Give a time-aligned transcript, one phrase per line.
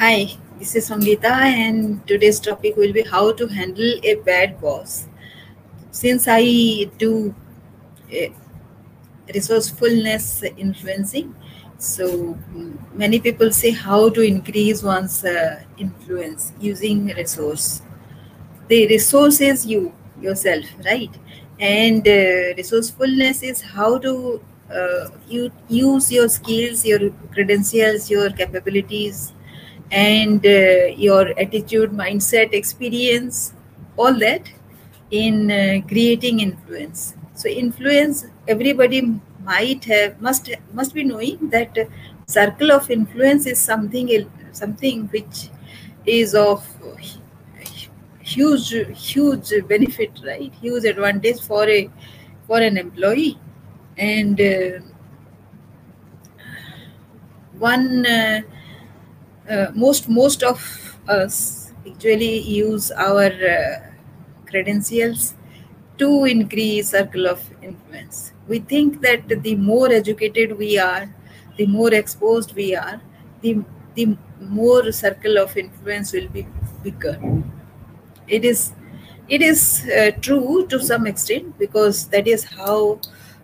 [0.00, 0.26] Hi,
[0.58, 5.06] this is Sangita, and today's topic will be how to handle a bad boss.
[5.92, 7.34] Since I do
[9.34, 11.34] resourcefulness influencing,
[11.78, 12.38] so
[12.94, 17.82] many people say how to increase one's uh, influence using resource.
[18.68, 21.10] The resource is you yourself, right?
[21.60, 24.42] And uh, resourcefulness is how to
[24.74, 29.32] uh, you use your skills, your credentials, your capabilities
[29.90, 33.52] and uh, your attitude, mindset, experience,
[33.96, 34.50] all that
[35.10, 37.14] in uh, creating influence.
[37.34, 41.76] So influence, everybody might have must must be knowing that
[42.26, 44.08] circle of influence is something
[44.52, 45.48] something which
[46.06, 46.66] is of
[48.22, 48.68] huge
[49.12, 51.90] huge benefit right huge advantage for a
[52.46, 53.38] for an employee
[53.98, 54.78] and uh,
[57.58, 58.40] one uh,
[59.74, 60.60] most most of
[61.08, 63.90] us actually use our uh,
[64.46, 65.34] credentials
[65.98, 68.32] to increase circle of influence.
[68.48, 71.14] We think that the more educated we are
[71.56, 73.00] the more exposed we are
[73.42, 73.62] the
[73.94, 76.46] the more circle of influence will be
[76.82, 77.16] bigger.
[78.28, 78.72] It is
[79.28, 83.00] it is uh, true to some extent because that is how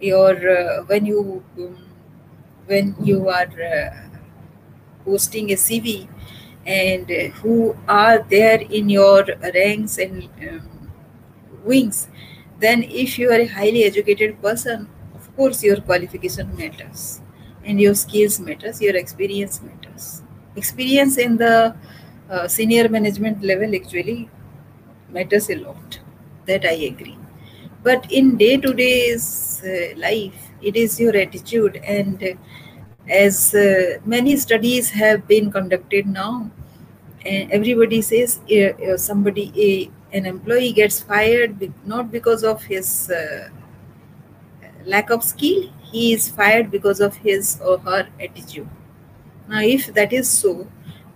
[0.00, 1.76] your uh, when you um,
[2.66, 4.09] when you are uh,
[5.04, 6.08] posting a CV
[6.66, 10.90] and uh, who are there in your ranks and um,
[11.64, 12.08] wings,
[12.58, 17.20] then if you are a highly educated person, of course your qualification matters
[17.64, 20.22] and your skills matters, your experience matters.
[20.56, 21.74] Experience in the
[22.28, 24.28] uh, senior management level actually
[25.10, 26.00] matters a lot.
[26.46, 27.18] That I agree.
[27.82, 32.34] But in day-to-day uh, life, it is your attitude and uh,
[33.10, 36.50] as uh, many studies have been conducted now
[37.26, 43.48] and everybody says uh, somebody a, an employee gets fired not because of his uh,
[44.86, 48.68] lack of skill he is fired because of his or her attitude.
[49.48, 50.68] Now if that is so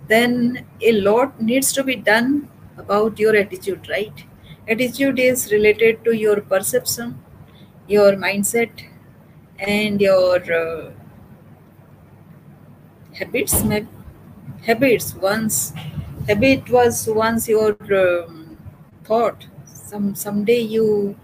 [0.07, 4.25] then a lot needs to be done about your attitude right?
[4.67, 7.19] Attitude is related to your perception
[7.87, 8.71] your mindset
[9.59, 10.94] and your
[13.19, 13.53] habits
[14.65, 15.73] habits once
[16.27, 18.57] habit was once your um,
[19.03, 19.45] thought.
[19.65, 21.15] Some someday you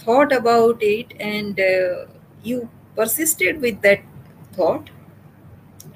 [0.00, 2.06] thought about it and uh,
[2.42, 4.00] you persisted with that
[4.52, 4.90] thought.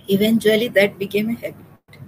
[0.08, 1.98] Eventually that became a habit.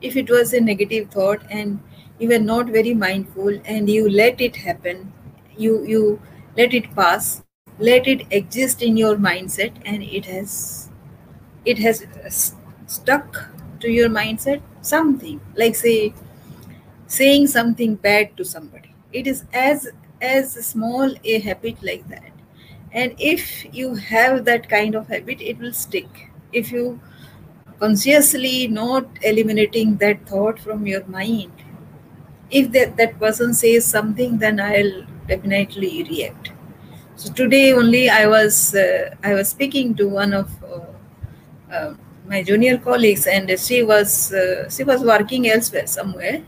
[0.00, 1.80] If it was a negative thought and
[2.18, 5.12] you were not very mindful and you let it happen
[5.56, 6.20] you you
[6.56, 7.42] let it pass
[7.78, 10.90] let it exist in your mindset and it has
[11.64, 12.06] it has
[12.86, 13.48] stuck
[13.80, 16.12] to your mindset something like say
[17.06, 18.94] saying something bad to somebody.
[19.12, 19.88] It is as
[20.20, 22.32] as small a habit like that.
[22.92, 26.30] And if you have that kind of habit it will stick.
[26.52, 27.00] If you
[27.80, 31.52] consciously not eliminating that thought from your mind
[32.50, 36.52] if that, that person says something then i'll definitely react.
[37.16, 40.80] So today only i was uh, i was speaking to one of uh,
[41.74, 41.94] uh,
[42.26, 46.42] my junior colleagues, and she was uh, she was working elsewhere somewhere,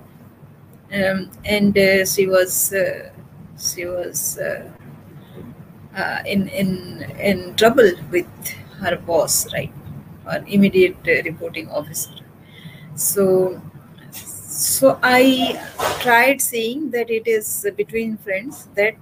[0.92, 3.10] um, and uh, she was uh,
[3.58, 6.70] she was uh, in in
[7.20, 8.26] in trouble with
[8.80, 9.72] her boss, right,
[10.26, 12.14] or immediate reporting officer.
[12.94, 13.60] So
[14.12, 15.60] so I
[16.00, 18.96] tried saying that it is between friends that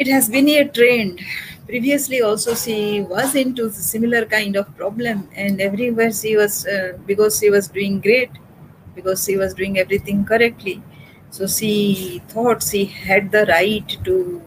[0.00, 1.20] it has been a trend.
[1.66, 7.38] Previously also she was into similar kind of problem and everywhere she was uh, because
[7.38, 8.30] she was doing great
[8.94, 10.82] because she was doing everything correctly.
[11.30, 14.42] So she thought she had the right to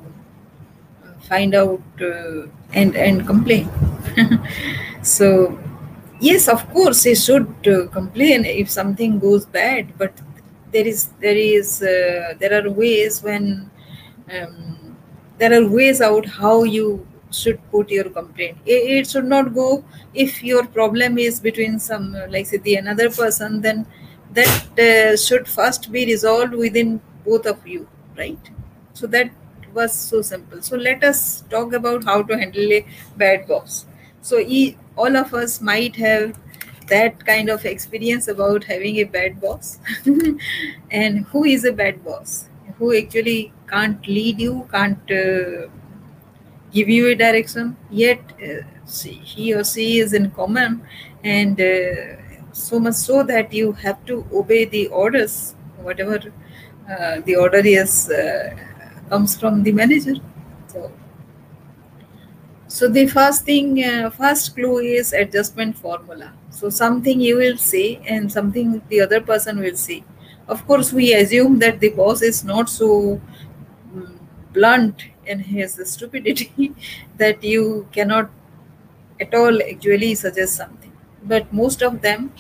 [1.28, 3.70] find out uh, and and complain.
[5.02, 5.60] So
[6.22, 10.14] yes of course she should uh, complain if something goes bad but
[10.72, 13.70] there is there is uh, there are ways when
[14.36, 14.78] um,
[15.44, 18.58] there are ways out how you should put your complaint.
[18.66, 23.10] It, it, should not go if your problem is between some like say the another
[23.10, 23.86] person then
[24.32, 27.88] that uh, should first be resolved within both of you
[28.18, 28.52] right?
[28.94, 29.32] So that
[29.74, 30.62] was so simple.
[30.62, 32.86] So let us talk about how to handle a
[33.18, 33.86] bad boss.
[34.22, 34.42] So
[34.96, 36.38] all of us might have
[36.88, 39.80] that kind of experience about having a bad boss.
[40.92, 45.68] And who is a bad boss who actually can't lead you can't uh,
[46.72, 48.62] give you a direction yet uh,
[49.12, 50.82] he or she is in command
[51.24, 52.16] and uh,
[52.52, 56.20] so much so that you have to obey the orders, whatever
[56.90, 58.12] uh, the order is
[59.10, 60.16] comes from the manager.
[60.68, 60.92] So,
[62.68, 66.34] so the first thing, uh, first clue is adjustment formula.
[66.50, 70.04] So something you will say and something the other person will say.
[70.48, 73.22] Of course, we assume that the boss is not so
[73.96, 74.18] mm,
[74.54, 76.74] blunt in his stupidity
[77.18, 78.30] that you cannot
[79.20, 80.92] at all actually suggest something.
[81.24, 82.34] But most of them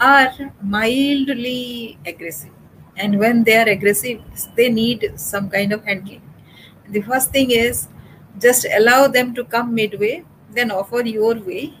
[0.00, 0.32] are
[0.62, 2.52] mildly aggressive.
[2.96, 4.20] And when they are aggressive,
[4.56, 6.22] they need some kind of handling.
[6.88, 7.88] The first thing is
[8.38, 11.74] just allow them to come midway, then offer your way,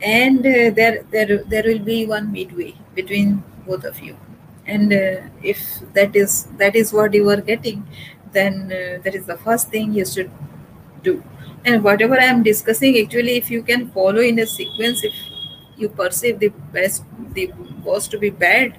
[0.00, 4.16] and uh, there, there, there will be one midway between both of you.
[4.66, 5.60] And uh, if
[5.92, 7.86] that is that is what you are getting,
[8.32, 10.30] then uh, that is the first thing you should
[11.02, 11.22] do.
[11.64, 15.14] And whatever I am discussing, actually, if you can follow in a sequence, if
[15.76, 17.46] you perceive the best the
[17.84, 18.78] boss to be bad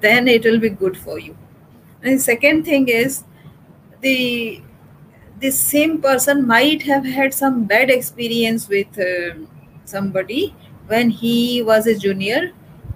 [0.00, 1.36] then it will be good for you
[2.02, 3.24] and the second thing is
[4.00, 4.62] the
[5.40, 9.34] the same person might have had some bad experience with uh,
[9.84, 10.54] somebody
[10.86, 12.52] when he was a junior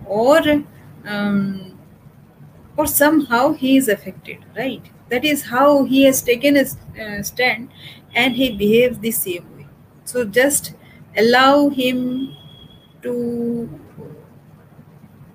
[0.06, 0.40] or
[1.06, 1.69] um,
[2.80, 4.90] or somehow he is affected right?
[5.08, 6.64] That is how he has taken a
[7.04, 7.68] uh, stand
[8.14, 9.66] and he behaves the same way.
[10.04, 10.74] So just
[11.16, 12.36] allow him
[13.02, 13.68] to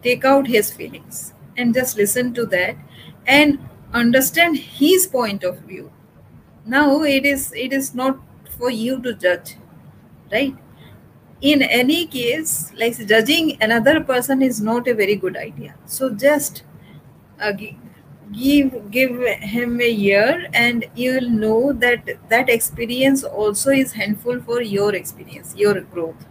[0.04, 2.76] take out his feelings and just listen to that
[3.26, 3.60] and
[3.94, 5.92] understand his point of view.
[6.66, 8.20] Now it is it is not
[8.58, 9.56] for you to judge
[10.32, 10.56] right?
[11.42, 15.76] In any case like judging another person is not a very good idea.
[15.86, 16.64] So just
[17.42, 17.52] uh,
[18.34, 19.12] give give
[19.42, 25.56] him a year and you'll know that that experience also is handful for your experience
[25.56, 26.26] your growth.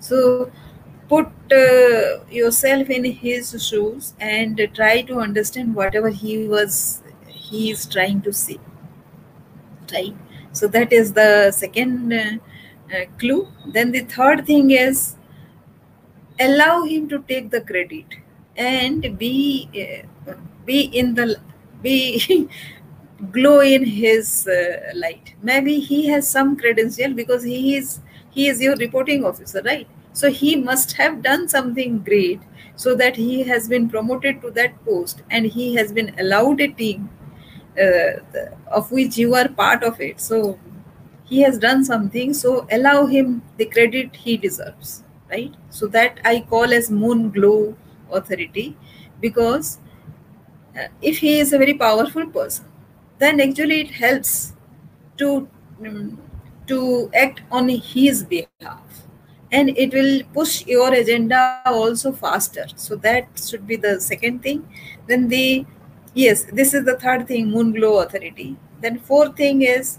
[0.00, 0.50] So
[1.08, 7.86] put uh, yourself in his shoes and try to understand whatever he was he is
[7.86, 8.58] trying to say
[9.92, 10.14] right?
[10.52, 12.38] So that is the second uh,
[12.94, 13.48] uh, clue.
[13.66, 15.16] Then the third thing is
[16.38, 18.04] allow him to take the credit
[18.56, 19.68] and be
[20.64, 21.36] be in the
[21.82, 22.48] be
[23.32, 28.00] glow in his uh, light maybe he has some credential because he is
[28.30, 32.40] he is your reporting officer right so he must have done something great
[32.76, 36.68] so that he has been promoted to that post and he has been allowed a
[36.68, 37.08] team
[37.80, 38.12] uh,
[38.70, 40.20] of which you are part of it.
[40.20, 40.58] So
[41.24, 42.34] he has done something.
[42.34, 45.54] So allow him the credit he deserves, right?
[45.70, 47.76] So that I call as moon glow
[48.10, 48.76] authority
[49.20, 49.78] because
[50.78, 52.66] uh, if he is a very powerful person,
[53.18, 54.52] then actually it helps
[55.16, 55.48] to
[55.80, 56.18] um,
[56.66, 58.82] to act on his behalf.
[59.52, 62.66] And it will push your agenda also faster.
[62.74, 64.68] So that should be the second thing.
[65.06, 65.64] Then the
[66.14, 68.56] yes this is the third thing moon glow authority.
[68.80, 69.98] Then fourth thing is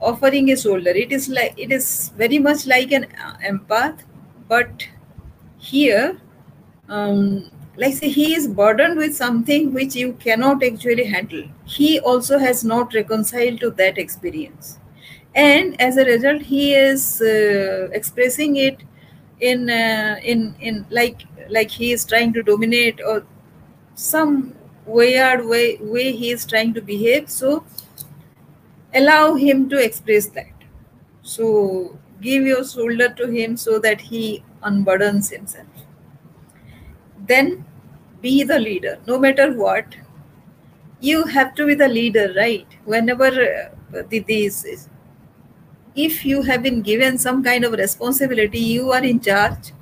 [0.00, 0.90] offering a shoulder.
[0.90, 3.06] It is like it is very much like an
[3.46, 4.00] empath
[4.48, 4.86] but
[5.58, 6.20] here
[6.88, 11.44] um, like say he is burdened with something which you cannot actually handle.
[11.64, 14.78] He also has not reconciled to that experience.
[15.34, 18.82] And as a result he is uh, expressing it
[19.40, 23.26] in uh, in in like like he is trying to dominate or
[23.94, 24.54] some
[24.86, 27.28] weird way way he is trying to behave.
[27.30, 27.64] So
[28.94, 30.52] allow him to express that.
[31.22, 35.66] So give your shoulder to him so that he unburdens himself
[37.26, 37.64] then
[38.20, 38.98] be the leader.
[39.06, 39.84] No matter what
[41.00, 42.66] you have to be the leader right?
[42.84, 44.88] Whenever uh, the, these
[45.94, 49.72] if you have been given some kind of responsibility you are in charge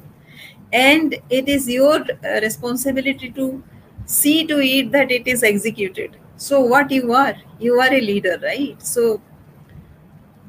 [0.73, 3.63] and it is your uh, responsibility to
[4.05, 6.17] see to it that it is executed.
[6.37, 8.81] So what you are you are a leader right?
[8.83, 9.23] So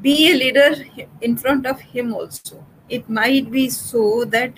[0.01, 0.75] be a leader
[1.21, 2.65] in front of him also.
[2.89, 4.53] It might be so that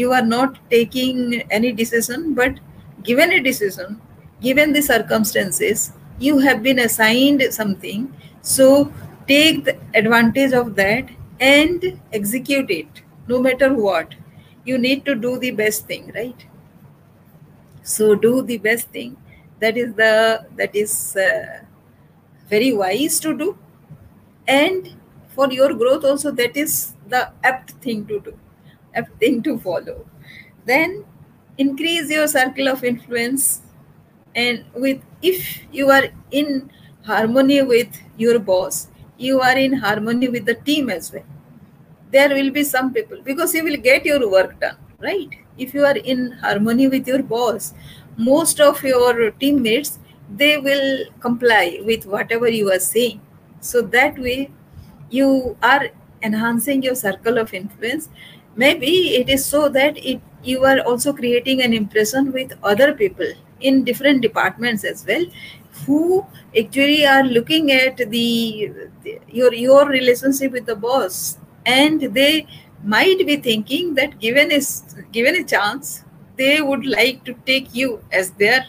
[0.00, 2.60] you are not taking any decision but
[3.02, 4.00] given a decision
[4.40, 8.12] given the circumstances you have been assigned something.
[8.42, 8.92] So
[9.26, 11.08] take the advantage of that
[11.40, 14.14] and execute it no matter what.
[14.64, 16.46] You need to do the best thing right?
[17.82, 19.16] So do the best thing.
[19.60, 21.64] That is the that is uh,
[22.48, 23.56] very wise to do.
[24.46, 24.94] And
[25.34, 28.38] for your growth also that is the apt thing to do
[28.98, 30.04] apt thing to follow.
[30.64, 31.04] Then
[31.56, 33.62] increase your circle of influence
[34.34, 36.70] and with if you are in
[37.04, 41.24] harmony with your boss you are in harmony with the team as well.
[42.12, 45.28] There will be some people because you will get your work done right?
[45.56, 47.74] If you are in harmony with your boss
[48.16, 49.98] most of your teammates
[50.30, 53.20] they will comply with whatever you are saying.
[53.60, 54.50] So that way
[55.10, 55.88] you are
[56.22, 58.08] enhancing your circle of influence
[58.58, 63.30] maybe it is so that it you are also creating an impression with other people
[63.60, 65.24] in different departments as well
[65.86, 66.26] who
[66.58, 68.70] actually are looking at the,
[69.02, 71.38] the your your relationship with the boss.
[71.66, 72.46] And they
[72.82, 74.60] might be thinking that given a
[75.12, 76.04] given a chance
[76.36, 78.64] they would like to take you as their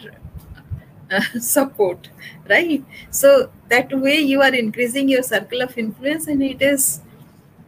[1.10, 2.08] uh, support
[2.48, 2.84] right?
[3.10, 7.00] So that way you are increasing your circle of influence and it is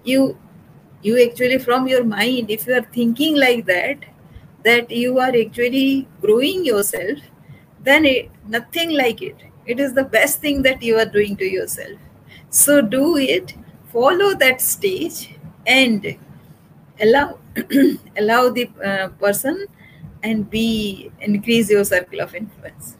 [0.04, 0.38] you
[1.02, 4.04] you actually from your mind if you are thinking like that
[4.64, 7.18] that you are actually growing yourself
[7.84, 9.36] then it, nothing like it.
[9.66, 11.98] It is the best thing that you are doing to yourself.
[12.50, 13.54] So do it
[13.92, 16.16] follow that stage and
[17.00, 17.38] allow
[18.16, 19.66] allow the uh, person
[20.22, 22.96] and be increase your circle of influence.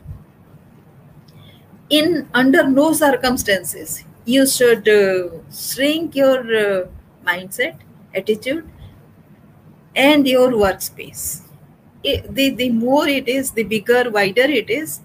[1.91, 6.87] In under no circumstances you should uh, shrink your uh,
[7.27, 7.77] mindset
[8.15, 8.69] attitude
[9.95, 11.43] and your workspace.
[12.03, 15.01] It, the, the more it is the bigger wider it is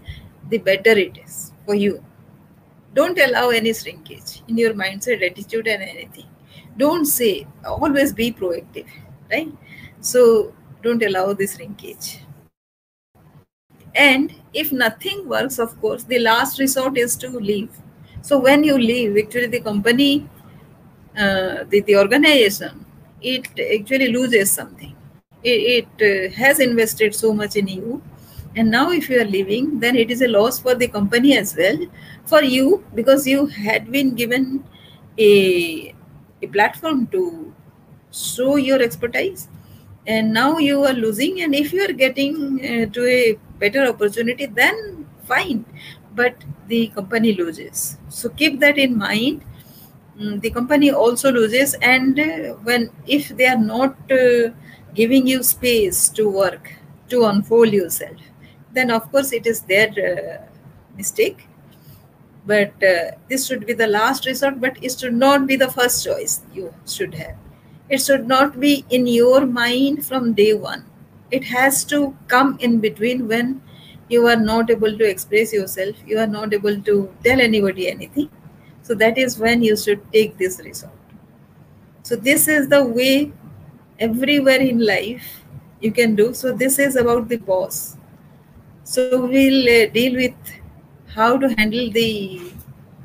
[0.50, 2.04] the better it is for you.
[2.94, 6.26] Don't allow any shrinkage in your mindset attitude and anything.
[6.78, 8.88] Don't say always be proactive
[9.32, 9.52] right?
[10.02, 12.20] So don't allow this shrinkage.
[13.94, 17.70] And if nothing works of course the last resort is to leave.
[18.22, 20.28] So when you leave actually the company
[21.16, 22.87] uh, the, the organization
[23.22, 23.48] it
[23.80, 24.96] actually loses something.
[25.44, 28.02] It, it uh, has invested so much in you.
[28.56, 31.56] And now if you are leaving then it is a loss for the company as
[31.56, 31.78] well.
[32.26, 34.64] For you because you had been given
[35.18, 35.94] a,
[36.42, 37.54] a platform to
[38.12, 39.48] show your expertise.
[40.06, 41.42] And now you are losing.
[41.42, 45.66] And if you are getting uh, to a better opportunity then fine.
[46.16, 46.36] But
[46.68, 47.98] the company loses.
[48.10, 49.44] So keep that in mind
[50.18, 54.50] the company also loses and uh, when if they are not uh,
[54.96, 56.74] giving you space to work
[57.10, 58.18] to unfold yourself
[58.74, 60.46] then of course it is their uh,
[60.98, 61.48] mistake.
[62.46, 66.04] But uh, this should be the last resort but it should not be the first
[66.04, 67.36] choice you should have.
[67.90, 70.86] It should not be in your mind from day one.
[71.30, 73.62] It has to come in between when
[74.10, 78.30] you are not able to express yourself you are not able to tell anybody anything
[78.88, 80.94] so that is when you should take this result.
[82.08, 83.32] so this is the way
[84.08, 85.26] everywhere in life
[85.86, 87.80] you can do so this is about the boss
[88.92, 89.02] so
[89.32, 90.54] we'll uh, deal with
[91.16, 92.08] how to handle the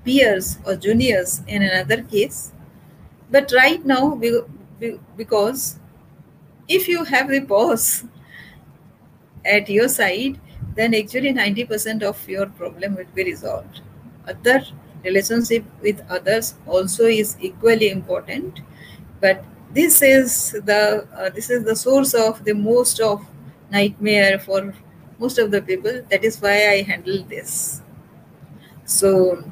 [0.05, 2.39] peers or juniors in another case
[3.37, 4.05] but right now
[5.17, 5.67] because
[6.79, 8.05] if you have the boss
[9.57, 10.41] at your side
[10.75, 13.81] then actually 90% of your problem will be resolved.
[14.27, 14.63] Other
[15.05, 18.61] relationship with others also is equally important,
[19.21, 23.25] but this is the uh, this is the source of the most of
[23.71, 24.75] nightmare for
[25.19, 26.03] most of the people.
[26.11, 27.81] That is why I handle this.
[28.85, 29.43] So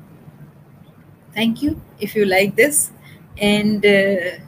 [1.34, 2.92] thank you if you like this
[3.38, 4.38] and uh,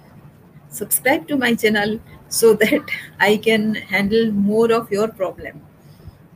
[0.69, 2.91] subscribe to my channel so that
[3.21, 5.63] I can handle more of your problem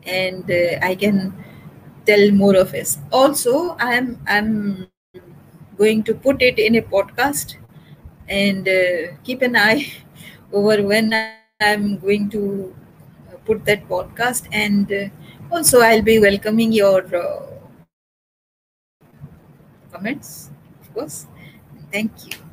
[0.05, 1.33] and uh, I can
[2.07, 2.99] tell more of us.
[3.13, 4.89] Also, I'm I'm
[5.79, 7.57] going to put it in a podcast
[8.29, 9.87] and uh, keep an eye
[10.53, 12.75] over when I'm going to
[13.47, 14.47] put that podcast.
[14.53, 15.09] And uh,
[15.53, 17.47] also I'll be welcoming your uh,
[19.93, 21.27] comments of course.
[21.93, 22.46] Thank you